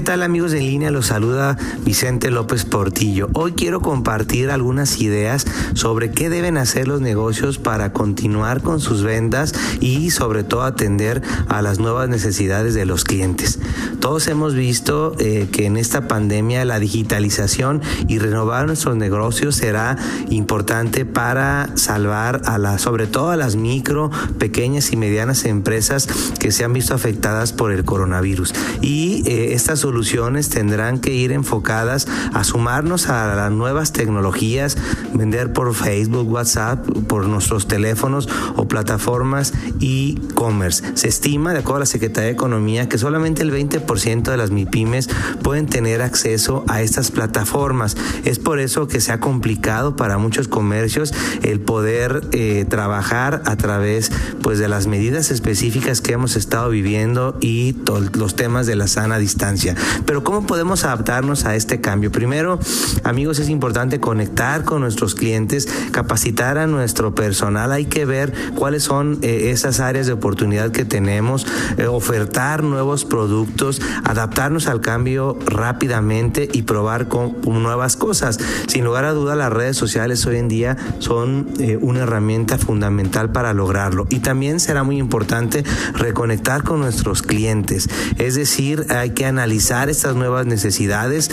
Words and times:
¿Qué 0.00 0.06
tal 0.06 0.22
amigos 0.22 0.52
de 0.52 0.60
línea? 0.60 0.90
Los 0.90 1.08
saluda 1.08 1.58
Vicente 1.84 2.30
López 2.30 2.64
Portillo. 2.64 3.28
Hoy 3.34 3.52
quiero 3.52 3.82
compartir 3.82 4.50
algunas 4.50 4.98
ideas 4.98 5.44
sobre 5.74 6.10
qué 6.10 6.30
deben 6.30 6.56
hacer 6.56 6.88
los 6.88 7.02
negocios 7.02 7.58
para 7.58 7.92
continuar 7.92 8.62
con 8.62 8.80
sus 8.80 9.02
ventas 9.02 9.54
y 9.78 10.10
sobre 10.10 10.42
todo 10.42 10.62
atender 10.62 11.20
a 11.48 11.60
las 11.60 11.80
nuevas 11.80 12.08
necesidades 12.08 12.72
de 12.72 12.86
los 12.86 13.04
clientes. 13.04 13.58
Todos 14.00 14.26
hemos 14.28 14.54
visto 14.54 15.14
eh, 15.18 15.48
que 15.52 15.66
en 15.66 15.76
esta 15.76 16.08
pandemia 16.08 16.64
la 16.64 16.78
digitalización 16.78 17.82
y 18.08 18.18
renovar 18.18 18.66
nuestros 18.66 18.96
negocios 18.96 19.56
será 19.56 19.98
importante 20.30 21.04
para 21.04 21.68
salvar 21.74 22.40
a 22.46 22.56
las, 22.56 22.80
sobre 22.80 23.06
todo 23.06 23.28
a 23.28 23.36
las 23.36 23.56
micro, 23.56 24.10
pequeñas 24.38 24.94
y 24.94 24.96
medianas 24.96 25.44
empresas 25.44 26.08
que 26.38 26.52
se 26.52 26.64
han 26.64 26.72
visto 26.72 26.94
afectadas 26.94 27.52
por 27.52 27.70
el 27.70 27.84
coronavirus. 27.84 28.54
Y 28.80 29.22
eh, 29.26 29.52
estas 29.52 29.84
soluciones 29.90 30.48
tendrán 30.48 31.00
que 31.00 31.12
ir 31.12 31.32
enfocadas 31.32 32.06
a 32.32 32.44
sumarnos 32.44 33.08
a 33.08 33.34
las 33.34 33.50
nuevas 33.50 33.92
tecnologías, 33.92 34.76
vender 35.14 35.52
por 35.52 35.74
Facebook, 35.74 36.30
WhatsApp, 36.30 36.86
por 37.08 37.26
nuestros 37.26 37.66
teléfonos 37.66 38.28
o 38.54 38.68
plataformas 38.68 39.52
e-commerce. 39.80 40.84
Se 40.94 41.08
estima, 41.08 41.52
de 41.52 41.58
acuerdo 41.58 41.78
a 41.78 41.80
la 41.80 41.86
Secretaría 41.86 42.26
de 42.26 42.34
Economía, 42.34 42.88
que 42.88 42.98
solamente 42.98 43.42
el 43.42 43.50
20% 43.50 44.30
de 44.30 44.36
las 44.36 44.52
MIPIMES 44.52 45.08
pueden 45.42 45.66
tener 45.66 46.02
acceso 46.02 46.64
a 46.68 46.82
estas 46.82 47.10
plataformas. 47.10 47.96
Es 48.24 48.38
por 48.38 48.60
eso 48.60 48.86
que 48.86 49.00
se 49.00 49.10
ha 49.10 49.18
complicado 49.18 49.96
para 49.96 50.18
muchos 50.18 50.46
comercios 50.46 51.12
el 51.42 51.58
poder 51.58 52.28
eh, 52.30 52.64
trabajar 52.68 53.42
a 53.44 53.56
través 53.56 54.12
pues, 54.40 54.60
de 54.60 54.68
las 54.68 54.86
medidas 54.86 55.32
específicas 55.32 56.00
que 56.00 56.12
hemos 56.12 56.36
estado 56.36 56.70
viviendo 56.70 57.36
y 57.40 57.74
los 58.14 58.36
temas 58.36 58.68
de 58.68 58.76
la 58.76 58.86
sana 58.86 59.18
distancia. 59.18 59.74
Pero 60.06 60.24
¿cómo 60.24 60.46
podemos 60.46 60.84
adaptarnos 60.84 61.44
a 61.44 61.54
este 61.54 61.80
cambio? 61.80 62.10
Primero, 62.10 62.58
amigos, 63.04 63.38
es 63.38 63.48
importante 63.48 64.00
conectar 64.00 64.64
con 64.64 64.80
nuestros 64.80 65.14
clientes, 65.14 65.68
capacitar 65.92 66.58
a 66.58 66.66
nuestro 66.66 67.14
personal. 67.14 67.72
Hay 67.72 67.86
que 67.86 68.04
ver 68.04 68.32
cuáles 68.54 68.82
son 68.82 69.18
eh, 69.22 69.50
esas 69.50 69.80
áreas 69.80 70.06
de 70.06 70.12
oportunidad 70.12 70.70
que 70.70 70.84
tenemos, 70.84 71.46
eh, 71.76 71.86
ofertar 71.86 72.62
nuevos 72.62 73.04
productos, 73.04 73.80
adaptarnos 74.04 74.66
al 74.66 74.80
cambio 74.80 75.38
rápidamente 75.46 76.48
y 76.52 76.62
probar 76.62 77.08
con, 77.08 77.36
nuevas 77.44 77.96
cosas. 77.96 78.38
Sin 78.66 78.84
lugar 78.84 79.04
a 79.04 79.12
duda, 79.12 79.36
las 79.36 79.52
redes 79.52 79.76
sociales 79.76 80.24
hoy 80.26 80.36
en 80.36 80.48
día 80.48 80.76
son 80.98 81.48
eh, 81.58 81.78
una 81.80 82.00
herramienta 82.00 82.58
fundamental 82.58 83.30
para 83.30 83.52
lograrlo. 83.52 84.06
Y 84.10 84.20
también 84.20 84.60
será 84.60 84.82
muy 84.82 84.98
importante 84.98 85.64
reconectar 85.94 86.62
con 86.62 86.80
nuestros 86.80 87.22
clientes. 87.22 87.88
Es 88.18 88.34
decir, 88.34 88.86
hay 88.88 89.10
que 89.10 89.26
analizar 89.26 89.59
estas 89.60 90.16
nuevas 90.16 90.46
necesidades. 90.46 91.30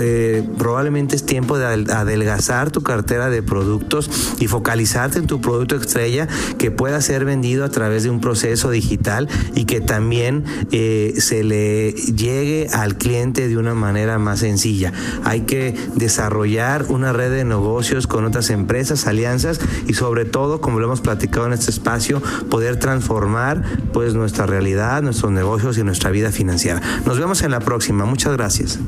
Eh, 0.00 0.48
probablemente 0.56 1.16
es 1.16 1.26
tiempo 1.26 1.58
de 1.58 1.66
adelgazar 1.92 2.70
tu 2.70 2.82
cartera 2.82 3.28
de 3.28 3.42
productos 3.42 4.10
y 4.38 4.46
focalizarte 4.46 5.18
en 5.18 5.26
tu 5.26 5.40
producto 5.40 5.76
estrella 5.76 6.28
que 6.58 6.70
pueda 6.70 7.00
ser 7.00 7.24
vendido 7.24 7.64
a 7.64 7.68
través 7.68 8.04
de 8.04 8.10
un 8.10 8.20
proceso 8.20 8.70
digital 8.70 9.28
y 9.54 9.64
que 9.64 9.80
también 9.80 10.44
eh, 10.70 11.14
se 11.18 11.42
le 11.42 11.92
llegue 11.92 12.68
al 12.72 12.96
cliente 12.96 13.48
de 13.48 13.56
una 13.56 13.74
manera 13.74 14.18
más 14.18 14.40
sencilla. 14.40 14.92
Hay 15.24 15.42
que 15.42 15.74
desarrollar 15.94 16.86
una 16.88 17.12
red 17.12 17.30
de 17.30 17.44
negocios 17.44 18.06
con 18.06 18.24
otras 18.24 18.50
empresas, 18.50 19.06
alianzas 19.06 19.58
y 19.86 19.94
sobre 19.94 20.24
todo, 20.24 20.60
como 20.60 20.78
lo 20.78 20.86
hemos 20.86 21.00
platicado 21.00 21.46
en 21.46 21.52
este 21.52 21.70
espacio, 21.70 22.22
poder 22.48 22.76
transformar 22.76 23.62
pues 23.92 24.14
nuestra 24.14 24.46
realidad, 24.46 25.02
nuestros 25.02 25.32
negocios 25.32 25.78
y 25.78 25.82
nuestra 25.82 26.10
vida 26.10 26.30
financiera. 26.30 26.80
Nos 27.04 27.18
vemos 27.18 27.42
en 27.42 27.55
la 27.58 27.64
próxima. 27.64 28.04
Muchas 28.04 28.32
gracias. 28.34 28.78